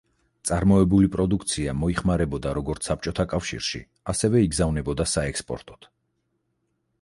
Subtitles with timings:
[0.49, 3.83] წარმოებული პროდუქცია მოიხმარებოდა როგორც საბჭოთა კავშირში,
[4.15, 5.89] ასევე იგზავნებოდა საექსპორტოდ.